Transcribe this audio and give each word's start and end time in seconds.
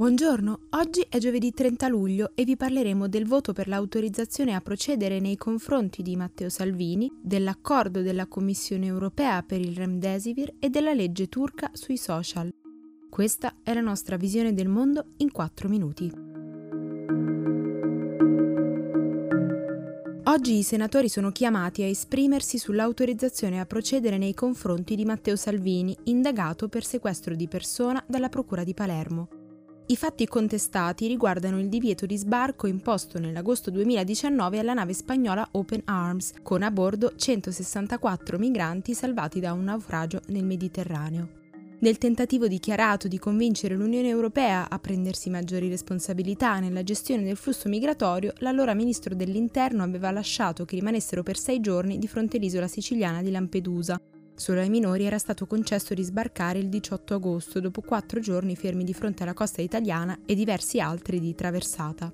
Buongiorno, 0.00 0.60
oggi 0.70 1.04
è 1.10 1.18
giovedì 1.18 1.52
30 1.52 1.86
luglio 1.88 2.30
e 2.34 2.44
vi 2.44 2.56
parleremo 2.56 3.06
del 3.06 3.26
voto 3.26 3.52
per 3.52 3.68
l'autorizzazione 3.68 4.54
a 4.54 4.62
procedere 4.62 5.20
nei 5.20 5.36
confronti 5.36 6.00
di 6.00 6.16
Matteo 6.16 6.48
Salvini, 6.48 7.12
dell'accordo 7.20 8.00
della 8.00 8.26
Commissione 8.26 8.86
europea 8.86 9.42
per 9.42 9.60
il 9.60 9.76
Remdesivir 9.76 10.54
e 10.58 10.70
della 10.70 10.94
legge 10.94 11.28
turca 11.28 11.68
sui 11.74 11.98
social. 11.98 12.48
Questa 13.10 13.56
è 13.62 13.74
la 13.74 13.82
nostra 13.82 14.16
visione 14.16 14.54
del 14.54 14.68
mondo 14.68 15.04
in 15.18 15.30
4 15.30 15.68
minuti. 15.68 16.10
Oggi 20.24 20.56
i 20.56 20.62
senatori 20.62 21.10
sono 21.10 21.30
chiamati 21.30 21.82
a 21.82 21.86
esprimersi 21.86 22.56
sull'autorizzazione 22.56 23.60
a 23.60 23.66
procedere 23.66 24.16
nei 24.16 24.32
confronti 24.32 24.96
di 24.96 25.04
Matteo 25.04 25.36
Salvini, 25.36 25.94
indagato 26.04 26.70
per 26.70 26.86
sequestro 26.86 27.34
di 27.34 27.48
persona 27.48 28.02
dalla 28.08 28.30
Procura 28.30 28.64
di 28.64 28.72
Palermo. 28.72 29.39
I 29.90 29.96
fatti 29.96 30.24
contestati 30.28 31.08
riguardano 31.08 31.58
il 31.58 31.68
divieto 31.68 32.06
di 32.06 32.16
sbarco 32.16 32.68
imposto 32.68 33.18
nell'agosto 33.18 33.72
2019 33.72 34.60
alla 34.60 34.72
nave 34.72 34.92
spagnola 34.92 35.48
Open 35.50 35.82
Arms, 35.86 36.34
con 36.44 36.62
a 36.62 36.70
bordo 36.70 37.14
164 37.16 38.38
migranti 38.38 38.94
salvati 38.94 39.40
da 39.40 39.52
un 39.52 39.64
naufragio 39.64 40.20
nel 40.28 40.44
Mediterraneo. 40.44 41.38
Nel 41.80 41.98
tentativo 41.98 42.46
dichiarato 42.46 43.08
di 43.08 43.18
convincere 43.18 43.74
l'Unione 43.74 44.06
Europea 44.06 44.70
a 44.70 44.78
prendersi 44.78 45.28
maggiori 45.28 45.68
responsabilità 45.68 46.60
nella 46.60 46.84
gestione 46.84 47.24
del 47.24 47.36
flusso 47.36 47.68
migratorio, 47.68 48.32
l'allora 48.36 48.74
ministro 48.74 49.16
dell'Interno 49.16 49.82
aveva 49.82 50.12
lasciato 50.12 50.64
che 50.64 50.76
rimanessero 50.76 51.24
per 51.24 51.36
sei 51.36 51.58
giorni 51.58 51.98
di 51.98 52.06
fronte 52.06 52.36
all'isola 52.36 52.68
siciliana 52.68 53.22
di 53.22 53.32
Lampedusa, 53.32 54.00
Solo 54.40 54.60
ai 54.60 54.70
minori 54.70 55.04
era 55.04 55.18
stato 55.18 55.46
concesso 55.46 55.92
di 55.92 56.02
sbarcare 56.02 56.58
il 56.58 56.70
18 56.70 57.12
agosto, 57.12 57.60
dopo 57.60 57.82
quattro 57.82 58.20
giorni 58.20 58.56
fermi 58.56 58.84
di 58.84 58.94
fronte 58.94 59.22
alla 59.22 59.34
costa 59.34 59.60
italiana 59.60 60.18
e 60.24 60.34
diversi 60.34 60.80
altri 60.80 61.20
di 61.20 61.34
traversata. 61.34 62.10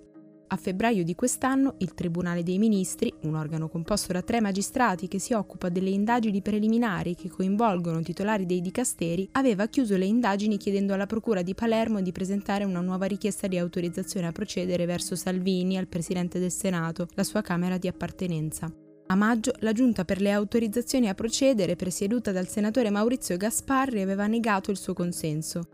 A 0.48 0.56
febbraio 0.56 1.04
di 1.04 1.14
quest'anno 1.14 1.77
il 1.78 1.94
Tribunale 1.94 2.42
dei 2.42 2.58
Ministri, 2.58 3.14
un 3.22 3.36
organo 3.36 3.69
composto 3.69 4.12
da 4.12 4.22
tre 4.22 4.41
magistrati 4.41 5.06
che 5.06 5.20
si 5.20 5.34
occupa 5.34 5.69
delle 5.69 5.91
indagini 5.91 6.42
preliminari 6.42 7.14
che 7.14 7.28
coinvolgono 7.28 8.02
titolari 8.02 8.44
dei 8.44 8.60
dicasteri, 8.60 9.28
aveva 9.32 9.69
chiuso 9.69 9.97
le 9.97 10.06
indagini 10.06 10.56
chiedendo 10.56 10.94
alla 10.94 11.06
Procura 11.06 11.42
di 11.42 11.54
Palermo 11.54 12.00
di 12.00 12.10
presentare 12.10 12.64
una 12.64 12.80
nuova 12.80 13.06
richiesta 13.06 13.47
di 13.47 13.56
autorizzazione 13.56 14.27
a 14.27 14.32
procedere 14.32 14.84
verso 14.84 15.14
Salvini 15.14 15.78
al 15.78 15.86
Presidente 15.86 16.41
del 16.41 16.50
Senato, 16.50 17.06
la 17.14 17.22
sua 17.22 17.41
Camera 17.41 17.78
di 17.78 17.86
appartenenza. 17.86 18.69
A 19.08 19.14
maggio 19.14 19.52
la 19.60 19.72
giunta 19.72 20.04
per 20.04 20.20
le 20.20 20.32
autorizzazioni 20.32 21.08
a 21.08 21.14
procedere, 21.14 21.76
presieduta 21.76 22.32
dal 22.32 22.48
senatore 22.48 22.90
Maurizio 22.90 23.36
Gasparri, 23.36 24.02
aveva 24.02 24.26
negato 24.26 24.72
il 24.72 24.76
suo 24.76 24.94
consenso. 24.94 25.68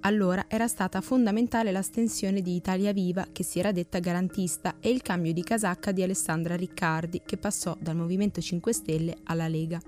Allora 0.00 0.46
era 0.48 0.66
stata 0.66 1.00
fondamentale 1.00 1.70
l'astensione 1.70 2.42
di 2.42 2.56
Italia 2.56 2.92
Viva, 2.92 3.28
che 3.30 3.44
si 3.44 3.60
era 3.60 3.70
detta 3.70 4.00
garantista, 4.00 4.78
e 4.80 4.90
il 4.90 5.00
cambio 5.00 5.32
di 5.32 5.44
casacca 5.44 5.92
di 5.92 6.02
Alessandra 6.02 6.56
Riccardi, 6.56 7.22
che 7.24 7.36
passò 7.36 7.76
dal 7.78 7.94
Movimento 7.94 8.40
5 8.40 8.72
Stelle 8.72 9.16
alla 9.24 9.46
Lega. 9.46 9.80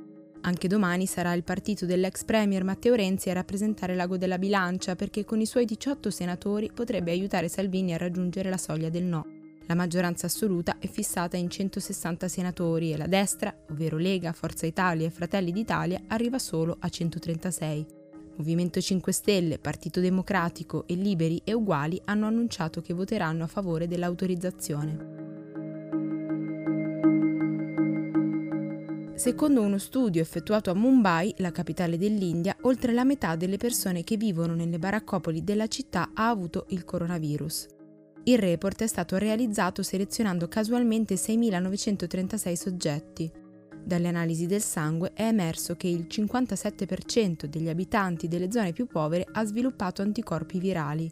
Anche 0.43 0.69
domani 0.69 1.07
sarà 1.07 1.33
il 1.33 1.43
partito 1.43 1.87
dell'ex 1.87 2.23
premier 2.23 2.63
Matteo 2.63 2.95
Renzi 2.95 3.29
a 3.29 3.33
rappresentare 3.33 3.97
l'ago 3.97 4.17
della 4.17 4.39
bilancia 4.39 4.95
perché 4.95 5.25
con 5.25 5.41
i 5.41 5.47
suoi 5.47 5.65
18 5.65 6.11
senatori 6.11 6.71
potrebbe 6.73 7.11
aiutare 7.11 7.49
Salvini 7.49 7.93
a 7.93 7.97
raggiungere 7.97 8.51
la 8.51 8.59
soglia 8.59 8.89
del 8.89 9.05
no. 9.05 9.27
La 9.67 9.75
maggioranza 9.75 10.27
assoluta 10.27 10.77
è 10.79 10.87
fissata 10.87 11.39
in 11.39 11.49
160 11.49 12.29
senatori 12.29 12.93
e 12.93 12.99
la 12.99 13.07
destra, 13.07 13.55
ovvero 13.71 13.97
Lega, 13.97 14.33
Forza 14.33 14.67
Italia 14.67 15.07
e 15.07 15.11
Fratelli 15.11 15.53
d'Italia, 15.53 16.03
arriva 16.09 16.39
solo 16.39 16.77
a 16.79 16.89
136. 16.89 17.87
Movimento 18.37 18.81
5 18.81 19.13
Stelle, 19.13 19.59
Partito 19.59 20.01
Democratico 20.01 20.87
e 20.87 20.95
Liberi 20.95 21.41
e 21.45 21.55
Uguali 21.55 22.01
hanno 22.05 22.27
annunciato 22.27 22.83
che 22.83 22.93
voteranno 22.93 23.45
a 23.45 23.47
favore 23.47 23.87
dell'autorizzazione. 23.87 25.13
Secondo 29.15 29.63
uno 29.63 29.79
studio 29.79 30.21
effettuato 30.21 30.71
a 30.73 30.75
Mumbai, 30.75 31.33
la 31.39 31.53
capitale 31.53 31.97
dell'India, 31.97 32.57
oltre 32.63 32.93
la 32.93 33.05
metà 33.05 33.37
delle 33.37 33.57
persone 33.57 34.03
che 34.03 34.17
vivono 34.17 34.55
nelle 34.55 34.79
baraccopoli 34.79 35.43
della 35.45 35.69
città 35.69 36.11
ha 36.13 36.29
avuto 36.29 36.67
il 36.71 36.85
coronavirus. 36.85 37.74
Il 38.27 38.39
report 38.39 38.83
è 38.83 38.87
stato 38.87 39.19
realizzato 39.19 39.83
selezionando 39.83 40.49
casualmente 40.49 41.17
6.936 41.17 42.53
soggetti. 42.55 43.31
Dalle 43.85 44.09
analisi 44.09 44.47
del 44.47 44.63
sangue 44.63 45.13
è 45.13 45.25
emerso 45.25 45.75
che 45.75 45.89
il 45.89 46.07
57% 46.09 47.45
degli 47.45 47.69
abitanti 47.69 48.27
delle 48.27 48.51
zone 48.51 48.73
più 48.73 48.87
povere 48.87 49.27
ha 49.31 49.45
sviluppato 49.45 50.01
anticorpi 50.01 50.59
virali. 50.59 51.11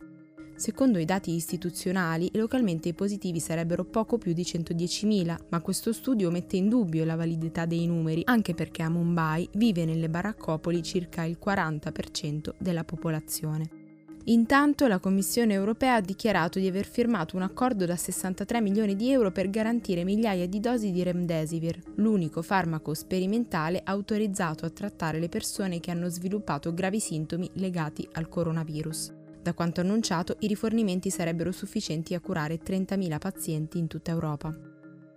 Secondo 0.54 0.98
i 0.98 1.04
dati 1.04 1.34
istituzionali, 1.34 2.30
localmente 2.32 2.88
i 2.88 2.94
positivi 2.94 3.40
sarebbero 3.40 3.84
poco 3.84 4.16
più 4.16 4.32
di 4.32 4.42
110.000, 4.42 5.36
ma 5.50 5.60
questo 5.60 5.92
studio 5.92 6.30
mette 6.30 6.56
in 6.56 6.70
dubbio 6.70 7.04
la 7.04 7.16
validità 7.16 7.66
dei 7.66 7.86
numeri, 7.86 8.22
anche 8.24 8.54
perché 8.54 8.82
a 8.82 8.88
Mumbai 8.88 9.46
vive 9.52 9.84
nelle 9.84 10.08
baraccopoli 10.08 10.82
circa 10.82 11.24
il 11.24 11.36
40% 11.44 12.54
della 12.56 12.84
popolazione. 12.84 13.81
Intanto 14.26 14.86
la 14.86 15.00
Commissione 15.00 15.52
europea 15.52 15.96
ha 15.96 16.00
dichiarato 16.00 16.60
di 16.60 16.68
aver 16.68 16.86
firmato 16.86 17.34
un 17.34 17.42
accordo 17.42 17.86
da 17.86 17.96
63 17.96 18.60
milioni 18.60 18.94
di 18.94 19.10
euro 19.10 19.32
per 19.32 19.50
garantire 19.50 20.04
migliaia 20.04 20.46
di 20.46 20.60
dosi 20.60 20.92
di 20.92 21.02
Remdesivir, 21.02 21.80
l'unico 21.96 22.40
farmaco 22.40 22.94
sperimentale 22.94 23.80
autorizzato 23.82 24.64
a 24.64 24.70
trattare 24.70 25.18
le 25.18 25.28
persone 25.28 25.80
che 25.80 25.90
hanno 25.90 26.08
sviluppato 26.08 26.72
gravi 26.72 27.00
sintomi 27.00 27.50
legati 27.54 28.08
al 28.12 28.28
coronavirus. 28.28 29.12
Da 29.42 29.54
quanto 29.54 29.80
annunciato, 29.80 30.36
i 30.38 30.46
rifornimenti 30.46 31.10
sarebbero 31.10 31.50
sufficienti 31.50 32.14
a 32.14 32.20
curare 32.20 32.60
30.000 32.62 33.18
pazienti 33.18 33.78
in 33.78 33.88
tutta 33.88 34.12
Europa. 34.12 34.71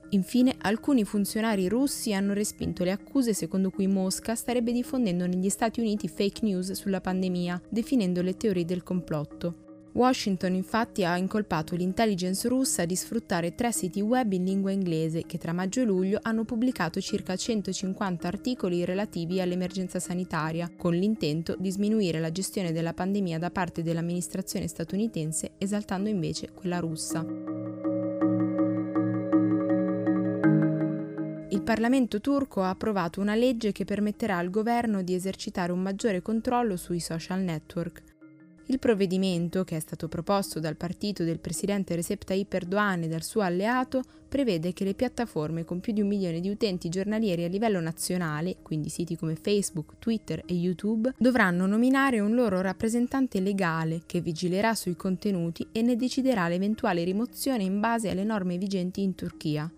Infine, 0.09 0.55
alcuni 0.59 1.03
funzionari 1.03 1.67
russi 1.67 2.13
hanno 2.13 2.33
respinto 2.33 2.83
le 2.83 2.91
accuse 2.91 3.33
secondo 3.33 3.69
cui 3.69 3.87
Mosca 3.87 4.35
starebbe 4.35 4.71
diffondendo 4.71 5.25
negli 5.25 5.49
Stati 5.49 5.79
Uniti 5.79 6.07
fake 6.07 6.45
news 6.45 6.71
sulla 6.71 7.01
pandemia, 7.01 7.61
definendo 7.69 8.21
le 8.21 8.37
teorie 8.37 8.65
del 8.65 8.83
complotto. 8.83 9.63
Washington 9.95 10.55
infatti 10.55 11.05
ha 11.05 11.15
incolpato 11.15 11.73
l'intelligence 11.73 12.49
russa 12.49 12.83
di 12.83 12.97
sfruttare 12.97 13.55
tre 13.55 13.71
siti 13.71 14.01
web 14.01 14.33
in 14.33 14.43
lingua 14.43 14.71
inglese 14.71 15.23
che 15.25 15.37
tra 15.37 15.53
maggio 15.53 15.79
e 15.79 15.85
luglio 15.85 16.19
hanno 16.21 16.43
pubblicato 16.43 16.99
circa 16.99 17.37
150 17.37 18.27
articoli 18.27 18.83
relativi 18.83 19.39
all'emergenza 19.39 19.99
sanitaria, 19.99 20.69
con 20.75 20.93
l'intento 20.93 21.55
di 21.57 21.71
sminuire 21.71 22.19
la 22.19 22.31
gestione 22.31 22.73
della 22.73 22.93
pandemia 22.93 23.39
da 23.39 23.51
parte 23.51 23.83
dell'amministrazione 23.83 24.67
statunitense, 24.67 25.51
esaltando 25.57 26.09
invece 26.09 26.51
quella 26.51 26.79
russa. 26.79 27.54
Il 31.55 31.61
Parlamento 31.61 32.19
turco 32.19 32.63
ha 32.63 32.69
approvato 32.69 33.21
una 33.21 33.33
legge 33.33 33.71
che 33.71 33.85
permetterà 33.85 34.37
al 34.37 34.49
governo 34.49 35.01
di 35.01 35.13
esercitare 35.13 35.71
un 35.71 35.81
maggiore 35.81 36.21
controllo 36.21 36.75
sui 36.75 36.99
social 36.99 37.39
network. 37.39 38.03
Il 38.65 38.77
provvedimento, 38.77 39.63
che 39.63 39.77
è 39.77 39.79
stato 39.79 40.09
proposto 40.09 40.59
dal 40.59 40.75
partito 40.75 41.23
del 41.23 41.39
presidente 41.39 41.95
Recep 41.95 42.25
Tayyip 42.25 42.53
Erdogan 42.53 43.03
e 43.03 43.07
dal 43.07 43.23
suo 43.23 43.39
alleato, 43.39 44.01
prevede 44.27 44.73
che 44.73 44.83
le 44.83 44.95
piattaforme 44.95 45.63
con 45.63 45.79
più 45.79 45.93
di 45.93 46.01
un 46.01 46.09
milione 46.09 46.41
di 46.41 46.49
utenti 46.49 46.89
giornalieri 46.89 47.45
a 47.45 47.47
livello 47.47 47.79
nazionale, 47.79 48.57
quindi 48.61 48.89
siti 48.89 49.15
come 49.15 49.37
Facebook, 49.37 49.93
Twitter 49.97 50.43
e 50.45 50.55
YouTube, 50.55 51.13
dovranno 51.17 51.65
nominare 51.65 52.19
un 52.19 52.35
loro 52.35 52.59
rappresentante 52.59 53.39
legale 53.39 54.01
che 54.05 54.19
vigilerà 54.19 54.75
sui 54.75 54.97
contenuti 54.97 55.65
e 55.71 55.81
ne 55.81 55.95
deciderà 55.95 56.49
l'eventuale 56.49 57.05
rimozione 57.05 57.63
in 57.63 57.79
base 57.79 58.09
alle 58.09 58.25
norme 58.25 58.57
vigenti 58.57 59.01
in 59.01 59.15
Turchia. 59.15 59.71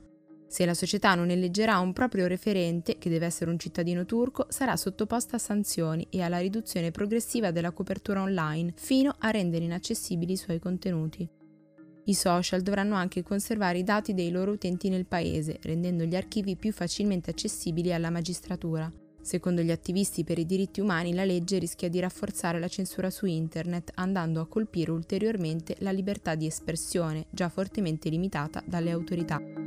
Se 0.47 0.65
la 0.65 0.73
società 0.73 1.13
non 1.13 1.29
eleggerà 1.29 1.77
un 1.79 1.91
proprio 1.91 2.25
referente, 2.25 2.97
che 2.97 3.09
deve 3.09 3.25
essere 3.25 3.51
un 3.51 3.59
cittadino 3.59 4.05
turco, 4.05 4.45
sarà 4.49 4.77
sottoposta 4.77 5.35
a 5.35 5.39
sanzioni 5.39 6.07
e 6.09 6.21
alla 6.21 6.39
riduzione 6.39 6.91
progressiva 6.91 7.51
della 7.51 7.71
copertura 7.71 8.21
online, 8.21 8.73
fino 8.75 9.13
a 9.19 9.29
rendere 9.29 9.65
inaccessibili 9.65 10.33
i 10.33 10.37
suoi 10.37 10.59
contenuti. 10.59 11.27
I 12.05 12.13
social 12.13 12.61
dovranno 12.61 12.95
anche 12.95 13.21
conservare 13.21 13.79
i 13.79 13.83
dati 13.83 14.13
dei 14.13 14.31
loro 14.31 14.51
utenti 14.51 14.87
nel 14.87 15.05
paese, 15.05 15.59
rendendo 15.63 16.05
gli 16.05 16.15
archivi 16.15 16.55
più 16.55 16.71
facilmente 16.71 17.31
accessibili 17.31 17.91
alla 17.91 18.09
magistratura. 18.09 18.89
Secondo 19.21 19.61
gli 19.61 19.71
attivisti 19.71 20.23
per 20.23 20.39
i 20.39 20.45
diritti 20.45 20.79
umani, 20.79 21.13
la 21.13 21.25
legge 21.25 21.57
rischia 21.57 21.89
di 21.89 21.99
rafforzare 21.99 22.59
la 22.59 22.69
censura 22.69 23.09
su 23.09 23.25
Internet, 23.25 23.91
andando 23.95 24.39
a 24.39 24.47
colpire 24.47 24.91
ulteriormente 24.91 25.75
la 25.79 25.91
libertà 25.91 26.35
di 26.35 26.45
espressione, 26.45 27.25
già 27.29 27.49
fortemente 27.49 28.07
limitata 28.07 28.63
dalle 28.65 28.91
autorità. 28.91 29.66